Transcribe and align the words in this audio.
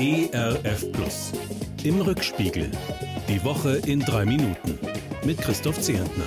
ERF 0.00 0.92
Plus. 0.92 1.32
Im 1.82 2.00
Rückspiegel. 2.00 2.70
Die 3.28 3.42
Woche 3.42 3.78
in 3.78 3.98
drei 3.98 4.24
Minuten. 4.24 4.78
Mit 5.24 5.38
Christoph 5.38 5.80
Zehentner. 5.80 6.22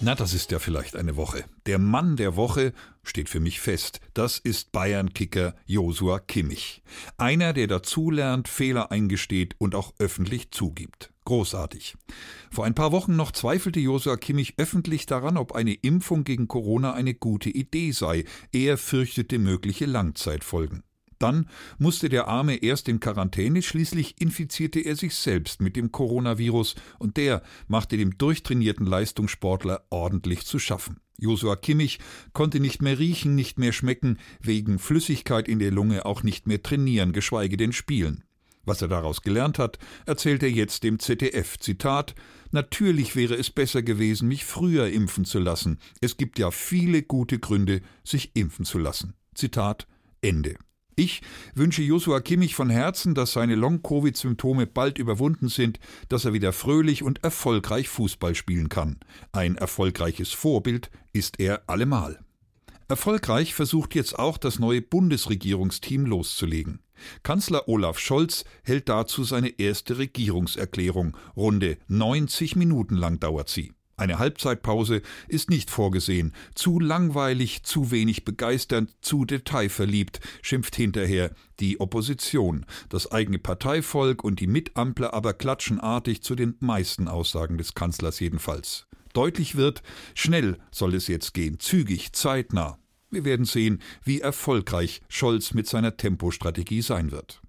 Na, 0.00 0.16
das 0.16 0.34
ist 0.34 0.50
ja 0.50 0.58
vielleicht 0.58 0.96
eine 0.96 1.14
Woche. 1.14 1.44
Der 1.66 1.78
Mann 1.78 2.16
der 2.16 2.34
Woche 2.34 2.72
steht 3.04 3.28
für 3.28 3.38
mich 3.38 3.60
fest. 3.60 4.00
Das 4.12 4.40
ist 4.40 4.72
Bayern-Kicker 4.72 5.54
Josua 5.66 6.18
Kimmich. 6.18 6.82
Einer, 7.16 7.52
der 7.52 7.68
dazulernt, 7.68 8.48
Fehler 8.48 8.90
eingesteht 8.90 9.54
und 9.58 9.76
auch 9.76 9.94
öffentlich 10.00 10.50
zugibt. 10.50 11.12
Großartig. 11.26 11.94
Vor 12.50 12.64
ein 12.64 12.74
paar 12.74 12.90
Wochen 12.90 13.14
noch 13.14 13.30
zweifelte 13.30 13.78
Josua 13.78 14.16
Kimmich 14.16 14.54
öffentlich 14.56 15.06
daran, 15.06 15.36
ob 15.36 15.52
eine 15.52 15.74
Impfung 15.74 16.24
gegen 16.24 16.48
Corona 16.48 16.92
eine 16.94 17.14
gute 17.14 17.50
Idee 17.50 17.92
sei. 17.92 18.24
Er 18.50 18.78
fürchtete 18.78 19.38
mögliche 19.38 19.86
Langzeitfolgen. 19.86 20.82
Dann 21.20 21.48
musste 21.78 22.08
der 22.08 22.28
Arme 22.28 22.56
erst 22.56 22.88
in 22.88 22.98
Quarantäne, 22.98 23.62
schließlich 23.62 24.20
infizierte 24.20 24.80
er 24.80 24.96
sich 24.96 25.14
selbst 25.14 25.60
mit 25.60 25.76
dem 25.76 25.92
Coronavirus 25.92 26.76
und 26.98 27.18
der 27.18 27.42
machte 27.68 27.98
dem 27.98 28.16
durchtrainierten 28.16 28.86
Leistungssportler 28.86 29.84
ordentlich 29.90 30.46
zu 30.46 30.58
schaffen. 30.58 30.96
Josua 31.18 31.56
Kimmich 31.56 31.98
konnte 32.32 32.58
nicht 32.58 32.80
mehr 32.80 32.98
riechen, 32.98 33.34
nicht 33.34 33.58
mehr 33.58 33.72
schmecken, 33.72 34.18
wegen 34.40 34.78
Flüssigkeit 34.78 35.46
in 35.46 35.58
der 35.58 35.70
Lunge 35.70 36.06
auch 36.06 36.22
nicht 36.22 36.46
mehr 36.46 36.62
trainieren, 36.62 37.12
geschweige 37.12 37.58
denn 37.58 37.74
spielen. 37.74 38.24
Was 38.64 38.80
er 38.80 38.88
daraus 38.88 39.20
gelernt 39.20 39.58
hat, 39.58 39.78
erzählt 40.06 40.42
er 40.42 40.50
jetzt 40.50 40.84
dem 40.84 40.98
ZDF. 40.98 41.58
Zitat 41.58 42.14
Natürlich 42.50 43.14
wäre 43.14 43.34
es 43.34 43.50
besser 43.50 43.82
gewesen, 43.82 44.26
mich 44.26 44.46
früher 44.46 44.88
impfen 44.88 45.26
zu 45.26 45.38
lassen. 45.38 45.78
Es 46.00 46.16
gibt 46.16 46.38
ja 46.38 46.50
viele 46.50 47.02
gute 47.02 47.38
Gründe, 47.38 47.82
sich 48.04 48.30
impfen 48.34 48.64
zu 48.64 48.78
lassen. 48.78 49.14
Zitat 49.34 49.86
Ende. 50.22 50.56
Ich 50.96 51.22
wünsche 51.54 51.82
Joshua 51.82 52.20
Kimmich 52.20 52.54
von 52.54 52.70
Herzen, 52.70 53.14
dass 53.14 53.32
seine 53.32 53.54
Long-Covid-Symptome 53.54 54.66
bald 54.66 54.98
überwunden 54.98 55.48
sind, 55.48 55.78
dass 56.08 56.24
er 56.24 56.32
wieder 56.32 56.52
fröhlich 56.52 57.02
und 57.02 57.24
erfolgreich 57.24 57.88
Fußball 57.88 58.34
spielen 58.34 58.68
kann. 58.68 58.98
Ein 59.32 59.56
erfolgreiches 59.56 60.32
Vorbild 60.32 60.90
ist 61.12 61.40
er 61.40 61.62
allemal. 61.68 62.18
Erfolgreich 62.88 63.54
versucht 63.54 63.94
jetzt 63.94 64.18
auch 64.18 64.36
das 64.36 64.58
neue 64.58 64.82
Bundesregierungsteam 64.82 66.06
loszulegen. 66.06 66.80
Kanzler 67.22 67.68
Olaf 67.68 67.98
Scholz 67.98 68.44
hält 68.64 68.88
dazu 68.88 69.24
seine 69.24 69.60
erste 69.60 69.98
Regierungserklärung. 69.98 71.16
Runde 71.36 71.78
90 71.88 72.56
Minuten 72.56 72.96
lang 72.96 73.20
dauert 73.20 73.48
sie. 73.48 73.72
Eine 74.00 74.18
Halbzeitpause 74.18 75.02
ist 75.28 75.50
nicht 75.50 75.70
vorgesehen. 75.70 76.32
Zu 76.54 76.80
langweilig, 76.80 77.64
zu 77.64 77.90
wenig 77.90 78.24
begeisternd, 78.24 78.94
zu 79.02 79.26
detailverliebt, 79.26 80.20
schimpft 80.40 80.74
hinterher 80.74 81.34
die 81.60 81.80
Opposition. 81.80 82.64
Das 82.88 83.12
eigene 83.12 83.38
Parteivolk 83.38 84.24
und 84.24 84.40
die 84.40 84.46
Mitampler 84.46 85.12
aber 85.12 85.34
klatschen 85.34 85.80
artig 85.80 86.22
zu 86.22 86.34
den 86.34 86.56
meisten 86.60 87.08
Aussagen 87.08 87.58
des 87.58 87.74
Kanzlers 87.74 88.20
jedenfalls. 88.20 88.86
Deutlich 89.12 89.56
wird, 89.56 89.82
schnell 90.14 90.56
soll 90.70 90.94
es 90.94 91.06
jetzt 91.06 91.34
gehen, 91.34 91.60
zügig, 91.60 92.14
zeitnah. 92.14 92.78
Wir 93.10 93.26
werden 93.26 93.44
sehen, 93.44 93.82
wie 94.02 94.22
erfolgreich 94.22 95.02
Scholz 95.08 95.52
mit 95.52 95.66
seiner 95.66 95.98
Tempostrategie 95.98 96.80
sein 96.80 97.10
wird. 97.10 97.42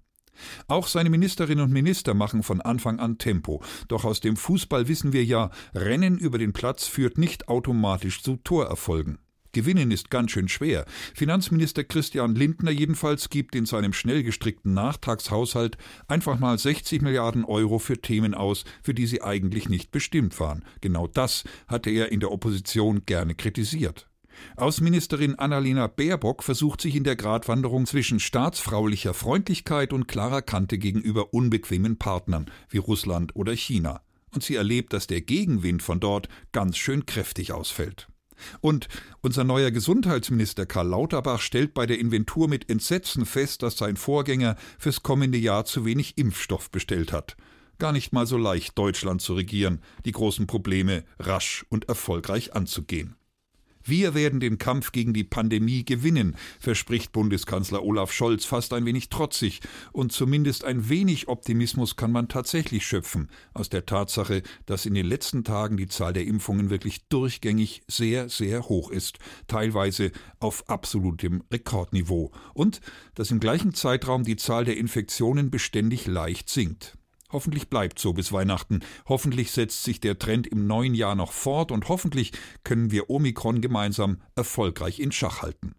Auch 0.68 0.86
seine 0.86 1.10
Ministerinnen 1.10 1.64
und 1.64 1.72
Minister 1.72 2.14
machen 2.14 2.42
von 2.42 2.60
Anfang 2.60 2.98
an 2.98 3.18
Tempo. 3.18 3.62
Doch 3.88 4.04
aus 4.04 4.20
dem 4.20 4.36
Fußball 4.36 4.88
wissen 4.88 5.12
wir 5.12 5.24
ja, 5.24 5.50
Rennen 5.74 6.18
über 6.18 6.38
den 6.38 6.52
Platz 6.52 6.86
führt 6.86 7.18
nicht 7.18 7.48
automatisch 7.48 8.22
zu 8.22 8.36
Torerfolgen. 8.36 9.18
Gewinnen 9.52 9.90
ist 9.90 10.08
ganz 10.08 10.30
schön 10.30 10.48
schwer. 10.48 10.86
Finanzminister 11.14 11.84
Christian 11.84 12.34
Lindner 12.34 12.70
jedenfalls 12.70 13.28
gibt 13.28 13.54
in 13.54 13.66
seinem 13.66 13.92
schnell 13.92 14.22
gestrickten 14.22 14.72
Nachtragshaushalt 14.72 15.76
einfach 16.08 16.38
mal 16.38 16.58
60 16.58 17.02
Milliarden 17.02 17.44
Euro 17.44 17.78
für 17.78 18.00
Themen 18.00 18.34
aus, 18.34 18.64
für 18.82 18.94
die 18.94 19.06
sie 19.06 19.22
eigentlich 19.22 19.68
nicht 19.68 19.90
bestimmt 19.90 20.40
waren. 20.40 20.64
Genau 20.80 21.06
das 21.06 21.44
hatte 21.68 21.90
er 21.90 22.10
in 22.12 22.20
der 22.20 22.32
Opposition 22.32 23.04
gerne 23.04 23.34
kritisiert. 23.34 24.08
Außenministerin 24.56 25.36
Annalena 25.36 25.86
Baerbock 25.86 26.42
versucht 26.42 26.80
sich 26.80 26.94
in 26.94 27.04
der 27.04 27.16
Gratwanderung 27.16 27.86
zwischen 27.86 28.20
staatsfraulicher 28.20 29.14
Freundlichkeit 29.14 29.92
und 29.92 30.08
klarer 30.08 30.42
Kante 30.42 30.78
gegenüber 30.78 31.34
unbequemen 31.34 31.98
Partnern 31.98 32.50
wie 32.68 32.78
Russland 32.78 33.34
oder 33.36 33.52
China. 33.54 34.02
Und 34.34 34.42
sie 34.42 34.54
erlebt, 34.54 34.92
dass 34.92 35.06
der 35.06 35.20
Gegenwind 35.20 35.82
von 35.82 36.00
dort 36.00 36.28
ganz 36.52 36.78
schön 36.78 37.06
kräftig 37.06 37.52
ausfällt. 37.52 38.08
Und 38.60 38.88
unser 39.20 39.44
neuer 39.44 39.70
Gesundheitsminister 39.70 40.66
Karl 40.66 40.88
Lauterbach 40.88 41.40
stellt 41.40 41.74
bei 41.74 41.86
der 41.86 41.98
Inventur 41.98 42.48
mit 42.48 42.70
Entsetzen 42.70 43.26
fest, 43.26 43.62
dass 43.62 43.76
sein 43.76 43.96
Vorgänger 43.96 44.56
fürs 44.78 45.02
kommende 45.02 45.38
Jahr 45.38 45.64
zu 45.64 45.84
wenig 45.84 46.18
Impfstoff 46.18 46.70
bestellt 46.70 47.12
hat. 47.12 47.36
Gar 47.78 47.92
nicht 47.92 48.12
mal 48.12 48.26
so 48.26 48.36
leicht, 48.36 48.78
Deutschland 48.78 49.22
zu 49.22 49.34
regieren, 49.34 49.80
die 50.04 50.12
großen 50.12 50.46
Probleme 50.46 51.04
rasch 51.18 51.64
und 51.68 51.88
erfolgreich 51.88 52.54
anzugehen. 52.54 53.16
Wir 53.84 54.14
werden 54.14 54.40
den 54.40 54.58
Kampf 54.58 54.92
gegen 54.92 55.12
die 55.12 55.24
Pandemie 55.24 55.84
gewinnen, 55.84 56.36
verspricht 56.60 57.12
Bundeskanzler 57.12 57.82
Olaf 57.82 58.12
Scholz 58.12 58.44
fast 58.44 58.72
ein 58.72 58.86
wenig 58.86 59.08
trotzig, 59.08 59.60
und 59.92 60.12
zumindest 60.12 60.64
ein 60.64 60.88
wenig 60.88 61.28
Optimismus 61.28 61.96
kann 61.96 62.12
man 62.12 62.28
tatsächlich 62.28 62.86
schöpfen. 62.86 63.28
Aus 63.54 63.68
der 63.68 63.86
Tatsache, 63.86 64.42
dass 64.66 64.86
in 64.86 64.94
den 64.94 65.06
letzten 65.06 65.44
Tagen 65.44 65.76
die 65.76 65.88
Zahl 65.88 66.12
der 66.12 66.26
Impfungen 66.26 66.70
wirklich 66.70 67.08
durchgängig 67.08 67.82
sehr, 67.88 68.28
sehr 68.28 68.68
hoch 68.68 68.90
ist, 68.90 69.18
teilweise 69.48 70.12
auf 70.38 70.68
absolutem 70.68 71.42
Rekordniveau, 71.52 72.32
und 72.54 72.80
dass 73.14 73.30
im 73.30 73.40
gleichen 73.40 73.74
Zeitraum 73.74 74.24
die 74.24 74.36
Zahl 74.36 74.64
der 74.64 74.76
Infektionen 74.76 75.50
beständig 75.50 76.06
leicht 76.06 76.48
sinkt. 76.48 76.98
Hoffentlich 77.32 77.68
bleibt 77.68 77.98
so 77.98 78.12
bis 78.12 78.30
Weihnachten. 78.30 78.80
Hoffentlich 79.06 79.50
setzt 79.52 79.84
sich 79.84 80.00
der 80.00 80.18
Trend 80.18 80.46
im 80.46 80.66
neuen 80.66 80.94
Jahr 80.94 81.14
noch 81.14 81.32
fort 81.32 81.72
und 81.72 81.88
hoffentlich 81.88 82.32
können 82.62 82.90
wir 82.90 83.08
Omikron 83.08 83.60
gemeinsam 83.60 84.20
erfolgreich 84.36 85.00
in 85.00 85.12
Schach 85.12 85.42
halten. 85.42 85.74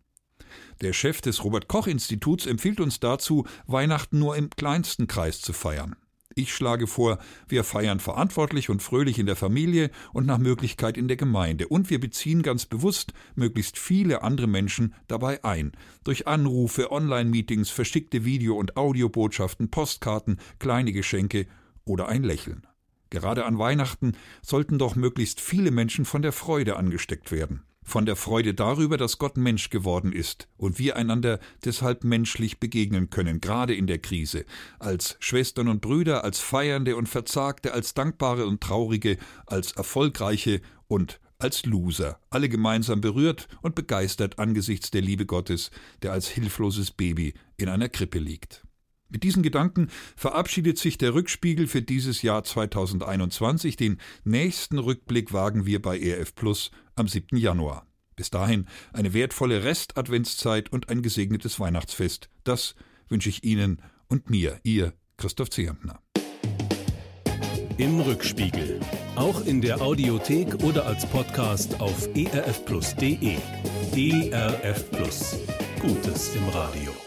Der 0.82 0.94
Chef 0.94 1.22
des 1.22 1.44
Robert 1.44 1.68
Koch 1.68 1.88
Instituts 1.88 2.46
empfiehlt 2.46 2.80
uns 2.80 3.00
dazu, 3.00 3.46
Weihnachten 3.68 4.20
nur 4.20 4.36
im 4.36 4.50
kleinsten 4.50 5.08
Kreis 5.08 5.42
zu 5.42 5.54
feiern. 5.54 5.96
Ich 6.36 6.54
schlage 6.54 6.88
vor, 6.88 7.20
wir 7.48 7.64
feiern 7.64 8.00
verantwortlich 8.00 8.70
und 8.70 8.82
fröhlich 8.82 9.20
in 9.20 9.28
der 9.28 9.36
Familie 9.36 9.92
und 10.14 10.26
nach 10.26 10.40
Möglichkeit 10.40 10.98
in 10.98 11.08
der 11.08 11.18
Gemeinde. 11.18 11.68
Und 11.68 11.90
wir 11.90 12.00
beziehen 12.00 12.42
ganz 12.42 12.66
bewusst 12.66 13.14
möglichst 13.36 13.78
viele 13.78 14.24
andere 14.24 14.48
Menschen 14.48 14.96
dabei 15.08 15.44
ein. 15.44 15.74
Durch 16.04 16.28
Anrufe, 16.28 16.92
Online-Meetings, 16.92 17.70
verschickte 17.70 18.26
Video- 18.26 18.58
und 18.58 18.78
Audiobotschaften, 18.78 19.70
Postkarten, 19.70 20.40
kleine 20.58 20.92
Geschenke 20.92 21.46
oder 21.86 22.08
ein 22.08 22.24
Lächeln. 22.24 22.66
Gerade 23.12 23.46
an 23.46 23.60
Weihnachten 23.60 24.14
sollten 24.42 24.80
doch 24.80 24.96
möglichst 24.96 25.40
viele 25.40 25.70
Menschen 25.70 26.04
von 26.06 26.24
der 26.24 26.32
Freude 26.32 26.78
angesteckt 26.78 27.32
werden 27.32 27.64
von 27.84 28.06
der 28.06 28.16
Freude 28.16 28.54
darüber, 28.54 28.98
dass 28.98 29.18
Gott 29.18 29.38
Mensch 29.38 29.70
geworden 29.70 30.12
ist 30.12 30.48
und 30.58 30.80
wir 30.80 30.96
einander 30.96 31.40
deshalb 31.66 32.04
menschlich 32.04 32.60
begegnen 32.60 33.10
können, 33.10 33.42
gerade 33.42 33.76
in 33.76 33.88
der 33.88 34.00
Krise, 34.00 34.46
als 34.80 35.18
Schwestern 35.20 35.68
und 35.68 35.82
Brüder, 35.82 36.24
als 36.24 36.40
Feiernde 36.40 36.96
und 36.96 37.10
Verzagte, 37.10 37.74
als 37.74 37.94
Dankbare 37.94 38.46
und 38.46 38.62
Traurige, 38.62 39.18
als 39.46 39.74
Erfolgreiche 39.74 40.62
und 40.88 41.20
als 41.40 41.66
Loser, 41.66 42.20
alle 42.30 42.48
gemeinsam 42.48 43.02
berührt 43.02 43.48
und 43.62 43.76
begeistert 43.76 44.40
angesichts 44.40 44.92
der 44.92 45.02
Liebe 45.02 45.26
Gottes, 45.26 45.72
der 46.02 46.14
als 46.14 46.28
hilfloses 46.28 46.92
Baby 46.92 47.34
in 47.58 47.70
einer 47.70 47.90
Krippe 47.90 48.20
liegt. 48.20 48.64
Mit 49.10 49.24
diesen 49.24 49.44
Gedanken 49.44 49.90
verabschiedet 50.16 50.78
sich 50.78 50.98
der 50.98 51.14
Rückspiegel 51.14 51.68
für 51.68 51.82
dieses 51.82 52.22
Jahr 52.22 52.44
2021. 52.44 53.76
Den 53.76 54.00
nächsten 54.24 54.80
Rückblick 54.80 55.34
wagen 55.34 55.66
wir 55.66 55.82
bei 55.82 56.00
ERF 56.00 56.34
Plus 56.36 56.72
am 56.96 57.08
7. 57.08 57.38
Januar. 57.38 57.86
Bis 58.16 58.30
dahin 58.30 58.68
eine 58.92 59.14
wertvolle 59.14 59.64
Restadventszeit 59.64 60.72
und 60.72 60.90
ein 60.90 61.02
gesegnetes 61.02 61.60
Weihnachtsfest. 61.60 62.30
Das 62.44 62.76
wünsche 63.08 63.30
ich 63.30 63.44
Ihnen 63.44 63.82
und 64.08 64.30
mir, 64.30 64.60
Ihr 64.64 64.94
Christoph 65.18 65.50
Zehentner. 65.50 66.00
Im 67.78 68.00
Rückspiegel. 68.00 68.80
Auch 69.16 69.46
in 69.46 69.62
der 69.62 69.82
Audiothek 69.82 70.64
oder 70.64 70.86
als 70.86 71.06
Podcast 71.08 71.80
auf 71.80 72.08
erfplus.de. 72.16 73.38
ERF 73.96 74.92
Plus. 74.92 75.38
Gutes 75.80 76.36
im 76.36 76.48
Radio. 76.50 77.03